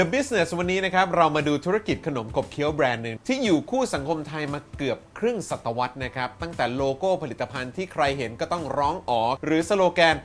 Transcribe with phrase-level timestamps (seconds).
[0.00, 10.16] The Business วันนี้นะครับ เรามาดูธุรกิจขนมขบเคี้ยวแบรนด์หนึ่งที่อยู่คู่สังคมไทยมาเกือบครึ่งศตวรรษนะครับ ตั้งแต่โลโก้ผลิตภัณฑ์ที่ใครเห็นก็ต้องร้องอ๋อ หรือสโลแกน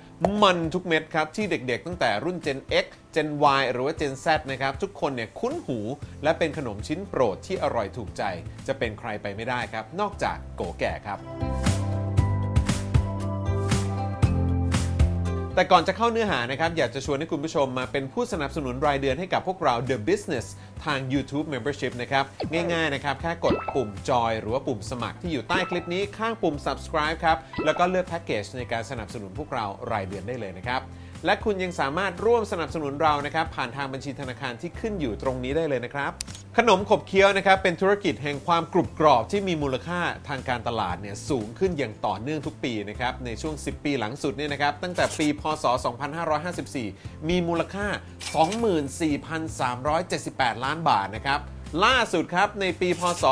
[0.42, 3.30] มันทุกเม็ดครับ ที่เด็กๆ ตั้งแต่รุ่น Gen X Gen
[3.60, 5.80] Y หรือว่า Gen Z นะครับ ทุกคนเนี่ยคุ้นหู
[6.24, 8.24] และเป็นขนมชิ้นโปรดที่อร่อยถูกใจ
[8.68, 11.20] จะเป็นใครไปไม่ได้ครับ นอกจากโกแก่ครับ
[15.56, 20.46] แต่ก่อนจะเข้าเนื้อหานะครับ อยากจะชวนให้คุณผู้ชมมาเป็นผู้สนับสนุนรายเดือนให้กับพวกเรา The Business
[20.86, 30.82] ทาง YouTube Membership นะครับ ง่ายๆนะครับ แค่กดปุ่มจอยหรือว่าปุ่มสมัครที่อยู่ใต้คลิปนี้ข้างปุ่ม subscribe ครับ แล้วก็เลือกแพ็กเกจในการสนับสนุนพวกเรารายเดือนได้เลยนะครับ
[31.26, 36.12] และคุณยังสามารถร่วมสนับสนุนเรานะครับผ่านทางบัญชีธนาคารที่ขึ้นอยู่ตรงนี้ได้เลยนะครับ
[36.58, 45.66] ขนมขบเคี้ยวนะครับเป็นธุรกิจแห่งความกรุบกรอบที่มีมูลค่าทางการตลาดเนี่ยสูงขึ้นอย่างต่อเนื่องทุกปีนะครับในช่วง 10 ปีหลังสุดเนี่ยนะครับตั้งแต่ปีพศ
[46.48, 47.88] 2554 มีมูลค่า
[49.62, 51.40] 24,378 ล้านบาทนะครับ
[51.86, 53.24] ล่าสุดครับ ในปีพศ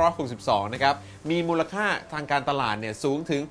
[0.00, 0.94] 2562 นะครับ
[1.30, 3.42] มีมูลค่าทางการตลาดเนี่ยสูงถึง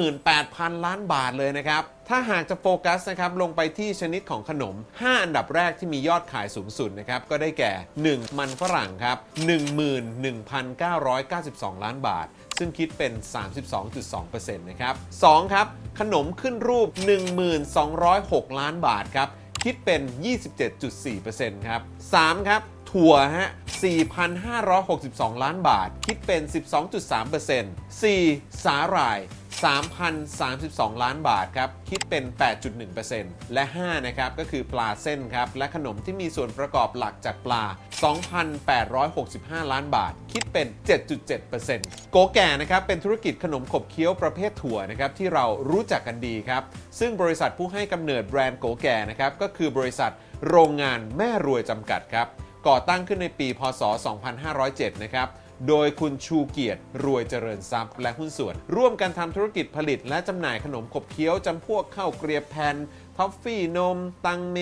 [0.00, 7.72] 38,000 ล้านบาทเลยนะครับ ถ้าหากจะโฟกัสนะครับ ลงไปที่ชนิดของขนม 5 อันดับแรกที่มียอดขายสูงสุดนะครับ ก็ได้แก่
[8.06, 8.38] 1.
[8.38, 9.16] มันฝรั่งครับ
[10.70, 12.26] 11,992 ล้านบาท
[12.58, 13.12] ซึ่งคิดเป็น
[13.90, 14.94] 32.2%นะครับ
[15.24, 15.52] 2.
[15.52, 15.66] ครับ
[16.00, 16.88] ขนมขึ้นรูป
[17.74, 19.28] 1206 ล้านบาทครับ
[19.64, 20.00] คิดเป็น
[20.84, 21.80] 27.4%ครับ
[22.14, 22.48] 3.
[22.48, 23.48] ครับ ถั่วฮะ
[24.24, 26.42] 4,562 ล้านบาท คิดเป็น
[27.02, 28.64] 12.3% 4.
[28.64, 29.18] สาหร่าย
[29.64, 32.24] 3,032 ล้านบาทครับ คิดเป็น
[32.88, 37.64] 8.1%และ 5 นะครับ ก็คือปลาเส้นครับ และขนมที่มีส่วนประกอบหลักจากปลา
[38.52, 40.66] 2,865 ล้านบาท คิดเป็น
[41.38, 46.62] 7.7%โก๋แก่นะครับ เป็นธุรกิจขนมขบเคี้ยวประเภทถั่วนะครับ ที่เรารู้จักกันดีครับ
[46.98, 50.12] ซึ่งบริษัทผู้ให้กำเนิดแบรนด์โก๋แก่นะครับ ก็คือบริษัท
[50.48, 52.28] โรงงานแม่รวยจำกัดครับ
[52.68, 53.82] ก่อตั้งขึ้นในปี พศ
[54.42, 55.28] 2507 นะครับ
[55.68, 62.76] โดยคุณชูเกียรติ รวยเจริญทรัพย์ และหุ้นส่วน ร่วมกันทำธุรกิจผลิต และจำหน่ายขนมขบเคี้ยวจำพวกข้าวเกรียบแผ่น
[63.16, 64.58] ท็อฟฟี่นม ตังเม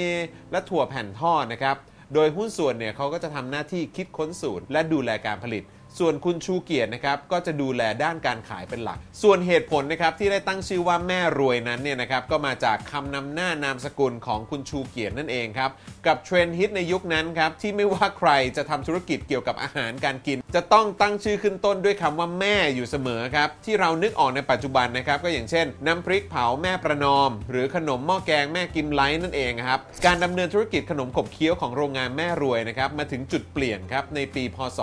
[0.51, 1.77] และถั่วแผ่นทอดนะครับ
[2.15, 5.63] โดยหุ้นส่วนเนี่ยเขาก็จะทำหน้าที่คิดค้นสูตร และดูแลการผลิต
[5.99, 15.71] ส่วนคุณชูเกียรตินะครับก็จะดูแลด้านการขายเป็นหลัก ส่วนเหตุผลนะครับที่ได้ตั้งชื่อว่าแม่รวยนั้นเนี่ยนะครับก็มาจากคำนำหน้านามสกุลของคุณชูเกียรตินั่นเองครับ
[16.07, 34.79] กับเทรนด์ฮิตในยุคนั้นครับที่ไม่ว่าใครจะทำธุรกิจเกี่ยวกับอาหารการกิน จะต้องตั้งชื่อขึ้นต้นด้วยคำว่าแม่อยู่เสมอครับ ที่เรานึกออกในปัจจุบันนะครับ ก็อย่างเช่น น้ำพริกเผาแม่ประนอม หรือขนมหม้อแกงแม่กิมไล้นั่นเองครับ การดำเนินธุรกิจขนมขบเคี้ยวของโรงงานแม่รวยนะครับ มาถึงจุดเปลี่ยนครับ ในปีพศ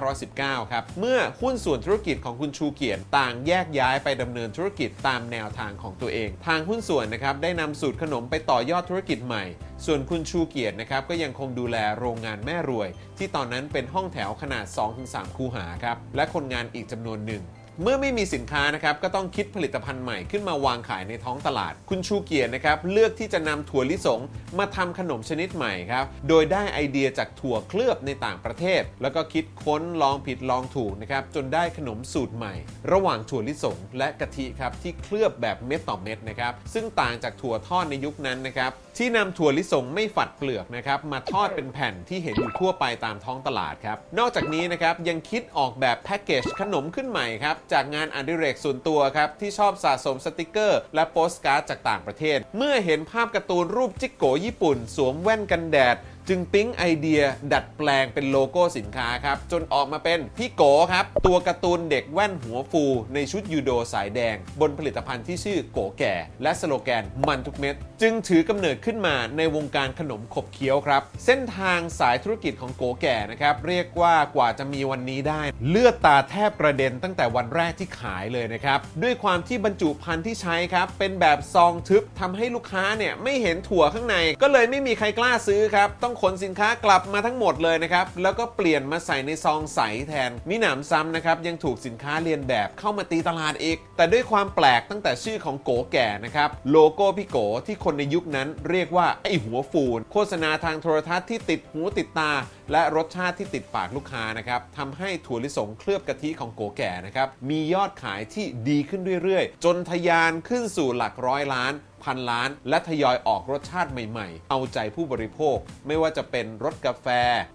[0.00, 9.44] 2519 ครับ เมื่อหุ้นส่วนธุรกิจของคุณชูเกียรติต่างแยกย้ายไปดำเนินธุรกิจตามแนวทางของตัวเอง ทางหุ้นส่วนนะครับได้นำสูตรขนมไปต่อยอดธุรกิจใหม่
[9.86, 12.88] ส่วนคุณชูเกียรตินะครับก็ยังคงดูแลโรงงานแม่รวย
[13.18, 14.64] ที่ตอนนั้นเป็นห้องแถวขนาด
[15.02, 17.42] 2-3 คูหาครับ และคนงานอีกจำนวนหนึ่ง
[17.82, 24.20] เมื่อไม่มีสินค้านะครับก็ต้องคิดผลิตภัณฑ์ใหม่ขึ้นมาวางขายในท้องตลาด คุณชูเกียรตินะครับเลือกที่จะนำถั่วลิสง
[24.58, 32.54] มาทำขนมชนิดใหม่ครับโดยได้ไอเดียจากถั่วเคลือบในต่างประเทศ แล้วก็คิดค้นลองผิดลองถูกนะครับจนได้ขนมสูตรใหม่
[32.92, 55.96] ระหว่างถั่วลิสงและกะทิครับที่เคลือบแบบเม็ดต่อเม็ดนะครับซึ่งต่างจากถั่วทอดในยุคนั้นนะครับที่นำถั่วลิสงไม่ฝัดเปลือกนะครับมาทอดเป็นแผ่นที่เห็นอยู่ทั่วไปตามท้องตลาดครับนอกจากนี้นะครับยังคิดออกแบบแพ็กเกจขนมขึ้นใหม่ครับจากงานอดิเรกส่วนตัวครับ ที่ชอบสะสมสติกเกอร์ และโปสการ์ดจากต่างประเทศ เมื่อเห็นภาพการ์ตูนรูปจิ๊กโก๋ญี่ปุ่น สวมแว่นกันแดด
[56.28, 102.32] จึงปิ๊งไอเดียดัดแปลงเป็นโลโก้สินค้าครับ จนออกมาเป็นพี่โกครับ ตัวการ์ตูนเด็กแว่นหัวฟูในชุดยูโดสายแดง บนผลิตภัณฑ์ที่ชื่อโกแก่ และสโลแกนมันทุกเม็ดจึงถือกำเนิดขึ้นมาในวงการขนมขบเคี้ยวครับ เส้นทางสายธุรกิจของโกแก่นะครับ เรียกว่ากว่าจะมีวันนี้ได้ เลือดตาแทบกระเด็นตั้งแต่วันแรกที่ขายเลยนะครับ ด้วยความที่บรรจุภัณฑ์ที่ใช้ครับ เป็นแบบซองทึบทำให้ลูกค้าเนี่ย ไม่เห็นถั่วข้างใน ก็เลยไม่มีใครกล้าซื้อครับ ต้องขนสินค้ากลับมาทั้งหมดเลยนะครับ แล้วก็เปลี่ยนมาใส่ในซองใสแทนมิหนำซ้ำนะครับยังถูกสินค้าเรียนแบบเข้ามาตีตลาดอีก แต่ด้วยความแปลกตั้งแต่ชื่อของโกแก่นะครับโลโก้พี่โกที่คนในยุคนั้นเรียกว่าไอหัวฟูน โฆษณาทางโทรทัศน์ที่ติดหูติดตา
[102.72, 111.72] และรสชาติที่ติดปากลูกค้านะครับทำให้ถั่วลิสงเคลือบกะทิของโกแก่นะครับมียอดขายที่ดีขึ้นเรื่อยๆ จนทะยานขึ้นสู่หลักร้อยล้าน
[112.04, 115.56] พันล้าน และทยอยออกรสชาติใหม่ๆ เอาใจผู้บริโภค
[115.86, 117.06] ไม่ว่าจะเป็นรสกาแฟ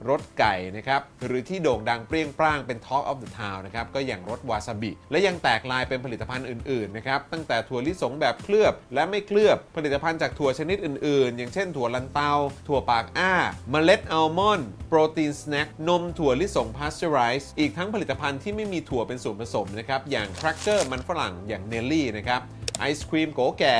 [0.09, 12.31] รสไก่นะครับ หรือที่โด่งดังเปรี้ยงปร้างเป็น Talk of the Town นะครับ ก็อย่างรสวาซาบิ และยังแตกไลน์เป็นผลิตภัณฑ์อื่นๆ นะครับ ตั้งแต่ถั่วลิสงแบบเคลือบและไม่เคลือบ ผลิตภัณฑ์จากถั่วชนิดอื่นๆ อย่างเช่นถั่วลันเตา
[12.67, 13.33] ถั่วปากอ้า
[13.69, 22.41] เมล็ดอัลมอนด์ โปรตีน snack นมถั่วลิสงพาสเจอไรส์อีกทั้งผลิตภัณฑ์ที่ไม่มีถั่วเป็นส่วนผสมนะครับ อย่างแครกเกอร์มันฝรั่ง อย่างเยลลี่นะครับ
[22.79, 23.77] ไอศครีมโก๋แก่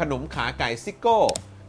[0.00, 1.18] ขนมขาไก่ซิโก้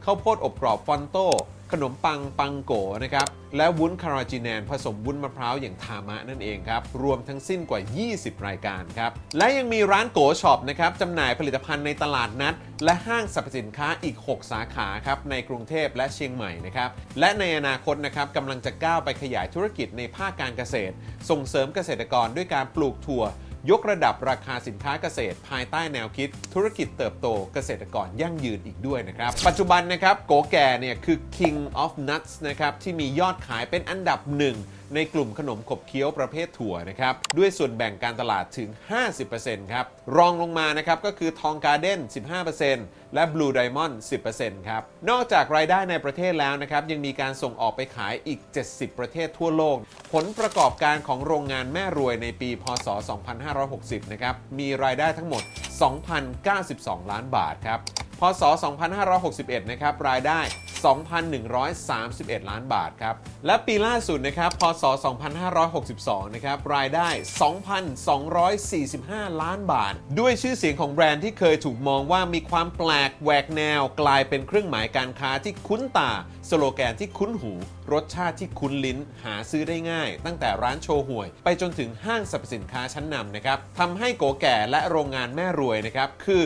[0.06, 1.28] ข้าวโพดอบกรอบฟอนโต้
[1.72, 2.74] ขนมปังปังโก
[3.04, 3.28] นะครับ
[3.58, 7.81] และวุ้นคาราจีแนนผสมวุ้นมะพร้าวอย่างทามะนั่นเองครับ รวมทั้งสิ้นกว่า
[8.14, 12.56] 20 รายการครับ และยังมีร้านโก๋ช็อปนะครับจำหน่ายผลิตภัณฑ์ในตลาดนัด
[12.86, 20.94] และห้างสรรพสินค้าอีก 6 สาขาครับ ในกรุงเทพและเชียงใหม่นะครับ และในอนาคตนะครับกำลังจะก้าวไปขยายธุรกิจในภาคการเกษตร
[21.30, 23.24] ส่งเสริมเกษตรกรด้วยการปลูกถั่ว
[23.71, 34.56] ยกระดับราคาสินค้าเกษตร ภายใต้แนวคิด ธุรกิจเติบโตเกษตรกรยั่งยืนอีกด้วยนะครับ ปัจจุบันนะครับโกแก่เนี่ยคือ king of nuts นะครับที่มียอดขายเป็นอันดับหนึ่ง
[34.95, 38.69] ในกลุ่มขนมขบเคี้ยวประเภทถั่วนะครับด้วยส่วนแบ่งการตลาดถึง
[39.21, 39.85] 50%ครับ
[40.18, 42.00] รองลงมานะครับก็คือทองการ์เด้น
[42.57, 43.94] 15%และ Blue Diamond
[44.31, 48.39] 10%ครับนอกจากรายได้ในประเทศแล้วนะครับยังมีการส่งออกไปขายอีก
[48.69, 49.77] 70 ประเทศทั่วโลก
[50.13, 52.88] ผลประกอบการของโรงงานแม่รวยในปี พศ
[53.50, 55.44] 2560 นะครับมีรายได้ทั้งหมด
[56.27, 57.80] 2,092 ล้านบาทครับ
[58.19, 58.44] พศ
[59.07, 60.41] 2561 นะครับรายได้
[60.83, 63.15] 2,131 ล้านบาทครับ
[63.45, 64.83] และปีล่าสุดนะครับ พศ
[65.59, 67.09] 2562 นะครับ รายได้
[68.45, 76.12] 2,245 ล้านบาท ด้วยชื่อเสียงของแบรนด์ที่เคยถูกมองว่ามีความแปลกแหวกแนว กลายเป็นเครื่องหมายการค้าที่คุ้นตา
[76.50, 77.53] สโลแกนที่คุ้นหู
[77.94, 86.41] รสชาติที่คุ้นลิ้น หาซื้อได้ง่าย ตั้งแต่ร้านโชห่วย ไปจนถึงห้างสรรพสินค้าชั้นนำนะครับทำให้โกแก่และโรงงานแม่รวยนะครับ คือ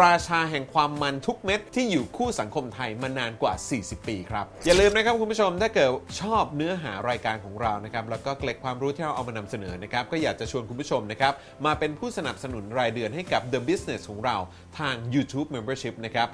[0.00, 5.88] ราชาแห่งความมันทุกเม็ดที่อยู่คู่สังคมไทยมานานกว่า 40 ปีครับ อย่าลืมนะครับคุณผู้ชมถ้าเกิด
[6.20, 11.32] ชอบเนื้อหารายการของเรานะครับแล้วก็เกล็ดความรู้ที่เราเอามานำเสนอนะครับก็อยากจะชวนคุณผู้ชมนะครับ
[11.66, 14.36] มาเป็นผู้สนับสนุนรายเดือนให้กับ The Business ของเรา
[14.78, 16.28] ทาง YouTube Membership นะครับ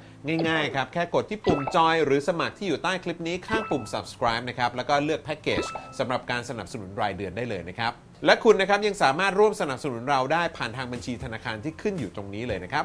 [0.48, 5.62] ง่ายๆครับแค่กดที่ปุ่มจอยหรือสมัครที่อยู่ใต้คลิปนี้ข้างปุ่ม subscribe นะครับแล้วก็เลือกแพ็กเกจ
[5.98, 7.94] สำหรับการสนับสนุนรายเดือนได้เลยนะครับ
[8.26, 12.84] และคุณนะครับยังสามารถร่วมสนับสนุนเราได้ผ่านทางบัญชีธนาคารที่ขึ้นอยู่ตรงนี้เลยนะครับ